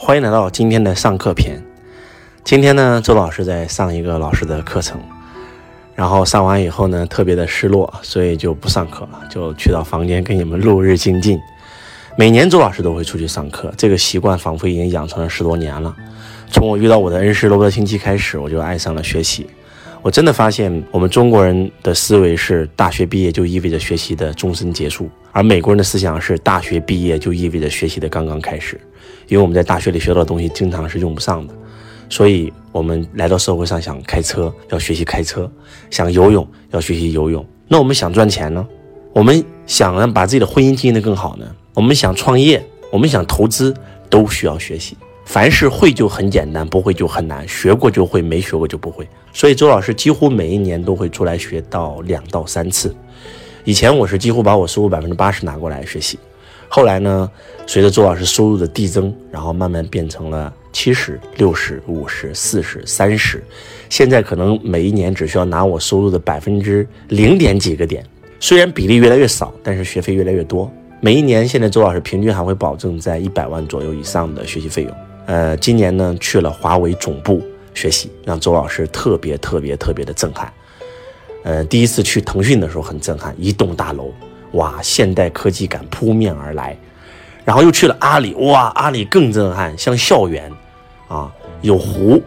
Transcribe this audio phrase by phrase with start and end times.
[0.00, 1.60] 欢迎来到今天的上课篇。
[2.44, 5.00] 今天呢，周老师在上一个老师的课程，
[5.96, 11.36] 然后上完以后呢，特别的失落，所以就不上课了，就去到房间给你们录日精进。
[12.16, 15.92] 每年周老师都会出去上课，这个习惯仿佛已经养成了十多年了。
[16.48, 19.48] 从我遇到我的恩师罗伯特清崎开始，我就爱上了学习。
[20.00, 28.80] 我真的发现，我们中国人的思维是大学毕业就意味着学习的终身结束，而美国人的思想是大学毕业就意味着学习的刚刚开始。
[29.28, 31.54] 因为我们在大学里学到的东西经常是用不上的，
[32.08, 35.50] 所以我们来到社会上想开车要学习开车，
[35.90, 37.46] 想游泳要学习游泳。
[37.68, 38.66] 那我们想赚钱呢？
[39.12, 41.46] 我们想让把自己的婚姻经营得更好呢？
[41.74, 43.74] 我们想创业，我们想投资，
[44.08, 44.96] 都需要学习。
[45.24, 47.46] 凡是会就很简单，不会就很难。
[47.46, 49.06] 学过就会，没学过就不会。
[49.32, 52.94] 所以周老师几乎每一年都会出来学到两到三次。
[53.64, 56.18] 以前我是几乎把我收入百分之八十拿过来学习。
[56.68, 57.30] 后来呢，
[57.66, 63.42] 随着周老师收入的递增，然后慢慢变成了七十六十五十四十三十，
[63.88, 68.04] 现在可能每一年只需要拿我收入的百分之零点几个点，
[68.38, 70.70] 虽然比例越来越少，但是学费越来越多。
[71.00, 74.92] 每一年现在周老师平均还会保证在一百万左右以上的学习费用。
[75.26, 77.40] 呃，今年呢去了华为总部
[77.72, 80.52] 学习，让周老师特别特别特别的震撼。
[81.44, 84.12] 呃，第一次去腾讯的时候很震撼，一栋大楼。
[84.52, 86.76] 哇，现代科技感扑面而来，
[87.44, 90.50] 然后又去了阿里，哇，阿里更震撼，像校园，
[91.08, 92.22] 啊，有湖，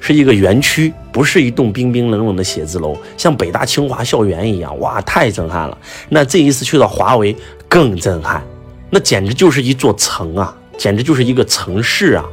[0.00, 5.78] 是一个园区，不是一栋冰冰冷冷的写字楼，像北大清华校园一样，哇，太震撼了。
[6.08, 7.36] 那这一次去到华为
[7.68, 8.42] 更震撼，
[8.90, 12.24] 那简直就是一座城啊，简直就是一个城市啊，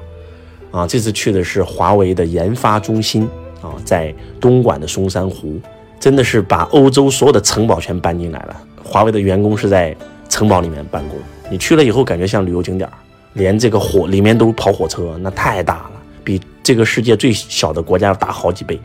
[0.71, 3.29] 啊，这次去的是华为的研发中心
[3.61, 5.59] 啊，在东莞的松山湖，
[5.99, 8.55] 真的是把欧洲所有的城堡全搬进来了。
[8.83, 9.95] 华为的员工是在
[10.29, 11.17] 城堡里面办公，
[11.51, 12.89] 你去了以后感觉像旅游景点
[13.33, 15.91] 连这个火里面都跑火车，那太大了，
[16.23, 18.79] 比这个世界最小的国家要大好几倍，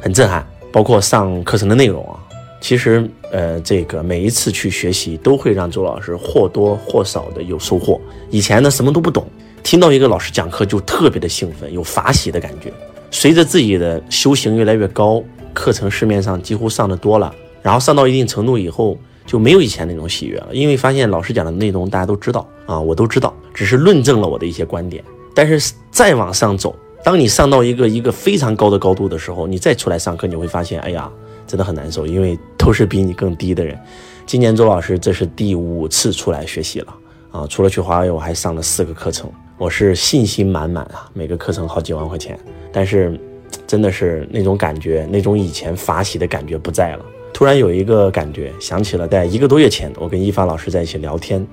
[0.00, 0.46] 很震撼。
[0.72, 2.14] 包括上课程的内容啊，
[2.60, 8.00] 其实呃，这个每一次去学习都会让周老师或多或少的有收获。
[8.30, 9.26] 以前呢什么都不懂，
[9.64, 12.72] 听到一个老师讲课就特别的兴奋，有法喜的感觉。
[13.10, 15.20] 随着自己的修行越来越高，
[15.54, 18.98] 课程市面上几乎上的多了，然后上到一定程度以后。
[19.26, 25.04] 就没有以前那种喜悦了，因为发现老师讲的内容大家都知道啊，我都知道，只是论证了我的一些观点。
[25.36, 26.74] 但是再往上走，
[27.04, 31.08] 当你上到一个一个非常高的高度的时候，你再出来上课，你会发现，哎呀，
[31.46, 33.78] 真的很难受，因为都是比你更低的人。
[34.26, 36.94] 今年周老师这是第五次出来学习了
[37.30, 42.36] 啊，除了去华为，我还上了四个课程，我是信心满满啊，每个课程好几万块钱，
[42.72, 43.16] 但是
[43.70, 47.06] 真的是那种感觉，那种以前法喜的感觉不在了。
[47.32, 51.46] 突然有一个感觉，想起了在一个多月前，我跟一凡老师在一起聊天，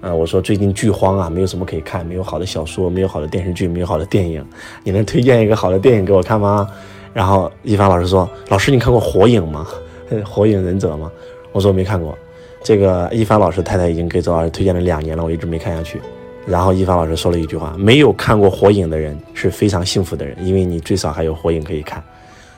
[0.00, 4.42] 啊，我说最近剧荒啊，没有什么可以看，没有好的小说，没有好的电视剧，没有好的电影，
[4.82, 6.66] 你能推荐一个好的电影给我看吗？
[7.12, 9.68] 然后一凡老师说，老师你看过《火影》吗？
[10.24, 11.12] 《火影忍者》吗？
[11.52, 12.16] 我说没看过。
[12.62, 16.00] 这个一凡老师太太已经给周老师推荐了两年了，我一直没看下去。
[16.50, 22.02] 然后一凡老师说了一句话，没有看过《火影》的人是非常幸福的人，因为你最少还有《火影》可以看，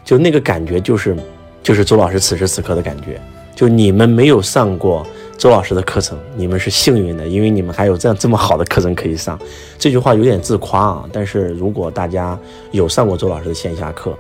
[0.05, 1.17] 就那个感觉就是。
[1.63, 3.21] 就是周老师此时此刻的感觉，
[3.55, 5.07] 就你们没有上过
[5.39, 9.39] 周老师的课程，你们是幸运的，因为你们还有这样这么好的课程可以上。
[9.79, 12.37] 这句话有点自夸啊，但是如果大家
[12.73, 14.13] 有上过周老师的线下课，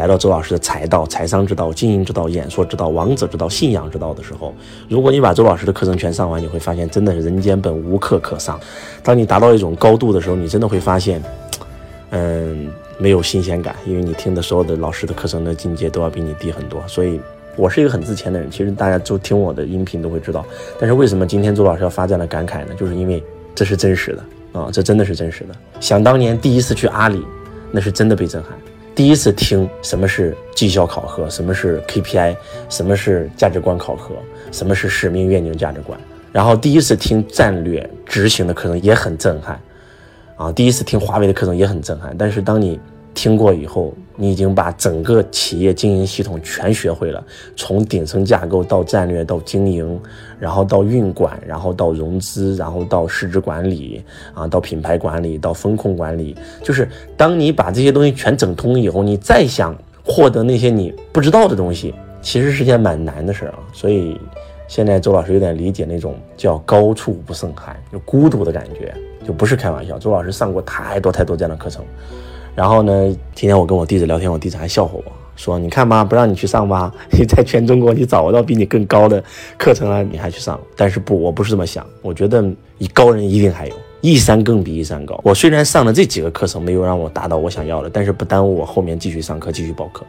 [0.00, 4.54] 来到周老师的财道、财商之道、经营之道、演说之道、王者之道、信仰之道的时候，
[4.88, 8.58] 如果你把周老师的课程全上完，你会发现真的是人间本无课可上。
[9.02, 11.22] 当你达到一种高度的时候，你真的会发现，
[12.12, 12.70] 嗯。
[13.02, 17.18] 没有新鲜感，因为你听的所有的老师的课程的境界都要比你低很多，所以
[17.56, 18.50] 我是一个很自谦的人。
[18.50, 20.44] 其实大家都听我的音频都会知道，
[20.78, 22.74] 但是为什么今天周老师要发这样的感慨呢？
[22.78, 23.24] 就是因为
[23.54, 25.54] 这是真实的啊，这真的是真实的。
[25.80, 27.24] 想当年第一次去阿里，
[27.70, 28.52] 那是真的被震撼。
[29.00, 32.36] 第一次听什么是绩效考核，什么是 KPI，
[32.68, 34.14] 什么是价值观考核，
[34.52, 35.98] 什么是使命愿景价值观，
[36.30, 39.58] 然后第一次听战略执行的课程也很震撼。
[40.36, 42.78] 啊，第一次听华为的课程也很震撼，但是当你
[43.14, 47.22] 听过以后，你已经把整个企业经营系统全学会了，
[47.56, 50.00] 从顶层架构到战略到经营，
[50.38, 54.02] 然后到运管，然后到融资，然后到市值管理，
[54.32, 63.58] 啊，到品牌管理，到风控管理，就是当你把这些东西全整通以后，你再想获得那些你不知道的东西，其实是件蛮难的事儿啊。
[63.72, 64.18] 所以
[64.68, 68.94] 现在周老师有点理解那种叫高处不胜寒，就孤独的感觉。
[69.22, 71.84] 就不是开玩笑，周老师上过太多太多这样的课程，
[72.54, 76.92] 然后呢，今天我跟我弟子聊天，我弟子还笑话我说：“你看吧，不让你去上吧？
[77.18, 79.22] 你在全中国你找不到比你更高的
[79.56, 80.60] 课程了，你还去上？
[80.76, 82.42] 但是不，我不是这么想，我觉得
[82.76, 85.18] 你高人一定还有一山更比一山高。
[85.24, 90.04] 我虽然上了这几个课程，没有让我达到我想要的，但是不耽误我后面继续上课，继续报课。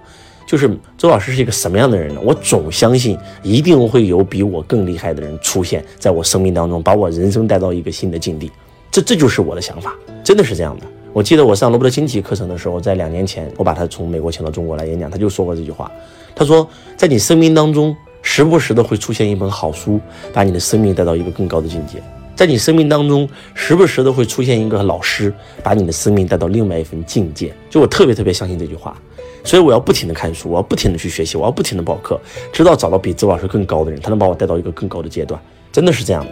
[0.45, 2.19] 就是周老师是一个什么样的人呢？
[2.21, 8.51] 我总相信一定会有比我更厉害的人出现在我生命当中，把我人生带到一个新的境地。
[8.91, 9.95] 这这就是我的想法，
[10.25, 10.85] 真的是这样的。
[11.13, 15.91] 我记得我上罗伯特清崎课程的时候，在两年前，我把他从美国请到中国来演讲，他就说过这句话。
[16.33, 16.65] 他说，
[16.95, 19.99] 在你生命当中，时不时的会出现一本好书，
[20.31, 21.97] 把你的生命带到一个更高的境界；
[22.33, 27.53] 在你生命当中，时不时的会出现一个老师，把你的生命带到另外一份境界。
[27.69, 28.95] 就我特别特别相信这句话。
[29.43, 32.17] 所以我要不停的看书，我要不停的去学习，我要不停的报课，
[32.53, 35.37] 直到找到比周老师更高的人，他能把我带到一个更高的阶段。
[35.71, 36.31] 真的是这样的，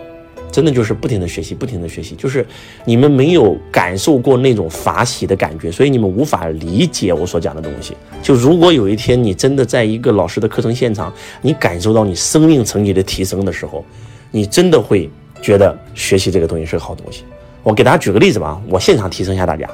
[0.51, 2.15] 真的就是不停的学习，不停的学习。
[2.15, 2.45] 就是
[2.85, 7.95] 你们没有感受过那种法喜的感觉，所以你们无法理解我所讲的东西。
[8.21, 13.83] 就如果有一天你真的在一个老师的课程现场，你感受到你生命层级的提升的时候，
[14.31, 15.09] 你真的会
[15.41, 17.23] 觉得学习这个东西是个好东西。
[17.63, 19.69] 我给大家举个例子吧，我现场提升一下大家。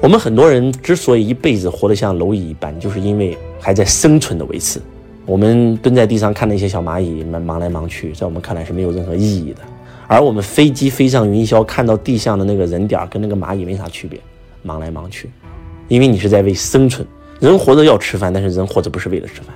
[0.00, 4.80] 我们很多人之所以一辈子活得像蝼蚁一般，就是因为还在生存的维持。
[5.24, 9.60] 我们蹲在地上看那些小蚂蚁们忙来忙去，在我们看来是没有任何意义的。
[10.12, 14.20] 而我们飞机飞上云霄，看到地上的那个人点跟那个蚂蚁没啥区别，
[14.60, 15.30] 忙来忙去。
[15.88, 17.06] 因为你是在为生存。
[17.40, 19.46] 人活着要吃饭，但是人活着不是为了吃饭。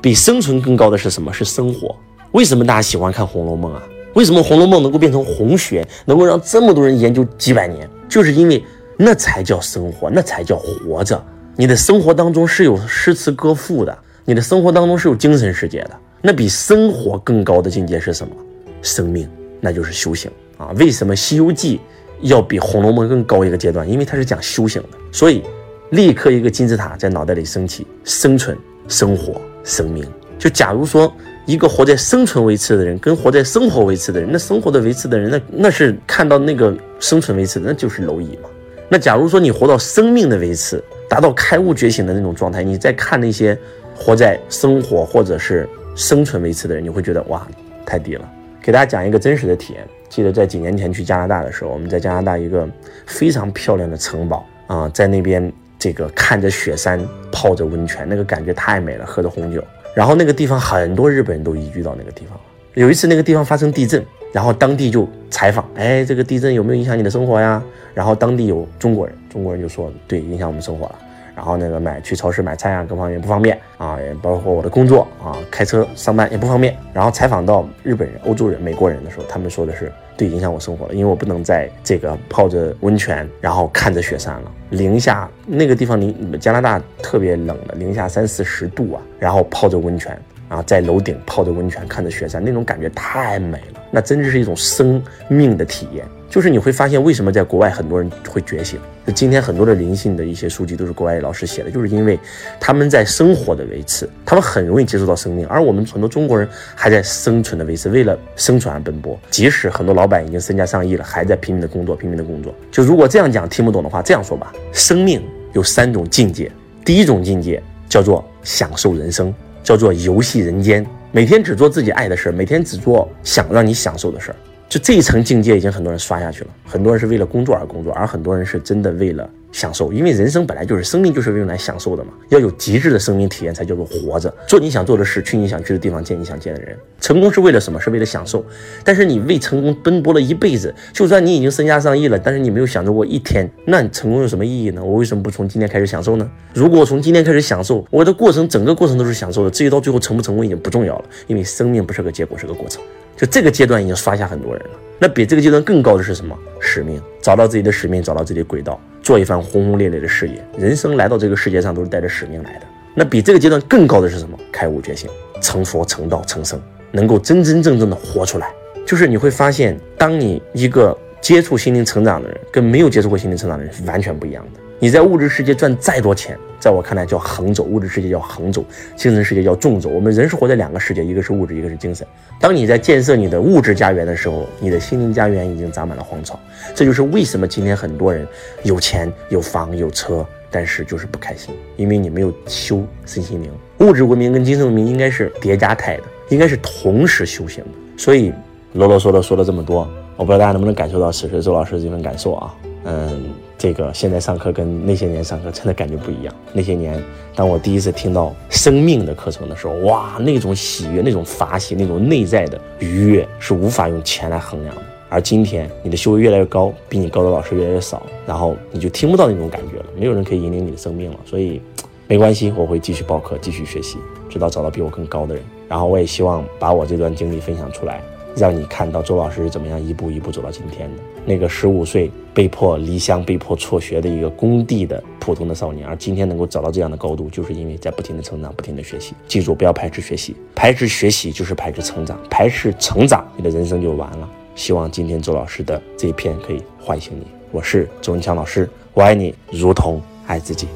[0.00, 1.32] 比生存更高的是什么？
[1.32, 1.96] 是生活。
[2.30, 3.82] 为什么大家喜欢看《红楼梦》啊？
[4.14, 7.90] 为什么《红楼梦》能够变成红学，能够让这么多人研究几百年？
[8.08, 8.62] 就是因为。
[8.96, 11.20] 那才叫生活，那才叫活着。
[11.56, 15.90] 你的生活当中是有诗词歌赋的，你的生活当中是有精神世界的。
[16.22, 18.32] 那比生活更高的境界是什么？
[18.80, 19.28] 生命，
[19.64, 20.68] 那就是修行啊。
[20.76, 21.78] 为什么《西游记》
[22.20, 23.88] 要比《红楼梦》更高一个阶段？
[23.88, 24.98] 因为它是讲修行的。
[25.10, 25.42] 所以，
[25.90, 28.56] 立刻一个金字塔在脑袋里升起：生存、
[28.86, 30.04] 生活、生命。
[30.38, 31.10] 就假如说
[31.46, 38.50] 一个活在生存维持的人，跟活在生活维持的人，那生活的维持的人，那那是看到那个生存维持的，那就是蝼蚁嘛。
[38.90, 43.58] 那假如说你活到生命的维持，达到开悟觉醒的那种状态，你再看那些
[43.94, 47.46] 活在生活或者是生存维持的人，你会觉得哇，
[47.86, 48.28] 太低了。
[48.64, 52.66] 给大家讲一个真实的体验，记得在几年前去加拿大的时候，我们在加拿大一个
[53.04, 56.98] 非常漂亮的城堡啊，在那边这个看着雪山，
[57.30, 59.62] 泡着温泉，那个感觉太美了，喝着红酒。
[59.94, 62.40] 然后那个地方很多日本人都移居到那个地方了。
[62.72, 64.02] 有一次那个地方发生地震。
[64.32, 67.62] 然后当地就采访，哎，这个地震有没有影响你的生活呀？
[67.94, 70.98] 然后当地有中国人，中国人就说，对，影响我们生活了。
[71.34, 76.76] 然后那个买去超市买菜啊，各方面不方便啊，也包括我的工作啊，开车上班也不方便。
[76.92, 90.16] 然后采访到日本人、欧洲人、美国人的时候，他们说的是，对，影响我生活了，因为我不能在这个泡着温泉，然后看着雪山了，零下那个地方零加拿大特别冷的，零下三四十度啊，然后泡着温泉。
[90.46, 93.80] 啊，在楼顶泡着温泉，看着雪山，那种感觉太美了。
[93.94, 96.04] 那真的是一种生命的体验。
[96.28, 98.80] 就是你会发现，为什么在国外很多人会觉醒？
[99.06, 102.18] 就今天很多的灵性的一些书籍都是国外老师写的，就是因为
[102.58, 105.46] 他们在生活的维持，他们很容易接触到生命。
[105.46, 109.16] 而我们很多中国人还在生存的维持，为了生存而奔波。
[109.30, 112.52] 即使很多老板已经身家上亿了，还在拼命的工作，拼命的工作。
[112.72, 116.50] 就如果这样讲听不懂的话，这样说吧：生命有三种境界，
[116.84, 119.32] 第一种境界叫做享受人生。
[119.62, 120.84] 叫做游戏人间，
[121.14, 124.36] 每天只做自己爱的事儿，每天只做想让你享受的事儿，
[124.68, 126.50] 就这一层境界已经很多人刷下去了。
[126.66, 132.10] 很多人是为了工作而工作，而很多人是真的为了享受，因为人生本来就是生命，就是用来享受的嘛。
[132.28, 134.34] 要有极致的生命体验，才叫做活着。
[134.48, 136.76] 做你想做的事，去你想去的地方，见你想见的人。
[137.00, 137.80] 成功是为了什么？
[137.80, 138.44] 是为了享受。
[138.82, 144.82] 但是你为成功奔波了一辈子，就算你已经身家上亿了，但是你没有享受过一天，那你成功有什么意义呢？
[144.82, 146.28] 我为什么不从今天开始享受呢？
[146.52, 152.82] 如果我从今天开始享受，我的过程整个过程都是享受的，至于到最后成不成功已经不重要了，因为生命不是个结果，是个过程。
[153.16, 154.70] 就这个阶段已经刷下很多人了。
[154.98, 156.36] 那比这个阶段更高的是什么？
[156.58, 160.44] 使命，找到自己的使命，找到自己的轨道，做一番轰轰烈烈的事业。
[160.58, 162.66] 人生来到这个世界上都是带着使命来的。
[162.94, 164.36] 那比这个阶段更高的是什么？
[164.50, 168.50] 开悟觉醒，成佛成道成圣，能够真真正正的活出来。
[168.86, 174.60] 就是你会发现，当你一个接触心灵成长的人，跟没有接触过心灵成长的人是完全不一样的。
[174.80, 178.62] 你在物质世界赚再多钱，在我看来叫横走，物质世界叫横走，
[178.96, 179.88] 精神世界叫纵走。
[179.88, 182.06] 我们人是活在两个世界，一个是物质，一个是精神。
[182.40, 186.38] 当你在建设你的物质家园的时候，你的心灵家园已经长满了荒草。
[186.74, 188.26] 这就是为什么今天很多人
[188.62, 193.50] 有钱、有房、有车，但是就是不开心，因为你没有修身心灵。
[193.78, 197.70] 物质文明跟精神文明应该是叠加态的，应该是同时修行的。
[197.96, 198.32] 所以
[198.72, 202.54] 啰啰嗦嗦说了这么多，我不知道大家能不能感受到此时周老师这份感受啊？
[202.84, 203.24] 嗯。
[203.64, 206.34] 这个现在上课跟那些年上课真的感觉不一样。
[206.52, 207.02] 那些年，
[207.34, 214.82] 当我第一次听到生命的课程的时候，哇，那种喜悦、那种法喜、那种内在的愉悦是无法用钱来衡量的。
[215.08, 221.16] 而今天你的修为越来越高，比你高的老师越来越少，然后你就听不到那种感觉了，没有人可以引领你的生命了。
[221.24, 221.58] 所以
[222.06, 223.96] 没关系，我会继续报课，继续学习，
[224.28, 225.42] 直到找到比我更高的人。
[225.70, 228.02] 然后我也希望把我这段经历分享出来。
[228.36, 231.02] 让你看到周老师是怎么样一步一步走到今天的。
[231.26, 239.14] 那个十五岁被迫离乡、被迫辍学的一个工地的普通的少年，而今天能够找到这样的高度，就是因为在不停的成长、不停的学习。
[239.26, 244.28] 记住，不要排斥学习，排斥学习就是排斥成长，排斥成长，你的人生就完了。
[244.54, 247.26] 希望今天周老师的这一篇可以唤醒你。
[247.50, 250.68] 我是周文强老师，我爱你如同爱自己。